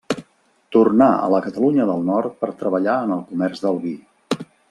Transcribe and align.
Tornà 0.75 1.09
a 1.25 1.27
la 1.33 1.41
Catalunya 1.47 1.85
del 1.91 2.01
Nord 2.09 2.41
per 2.45 2.51
treballar 2.63 2.97
en 3.05 3.15
el 3.19 3.23
comerç 3.33 3.65
del 3.69 3.81
vi. 3.85 3.95